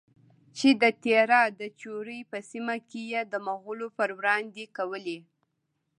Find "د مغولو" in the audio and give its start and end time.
3.31-3.87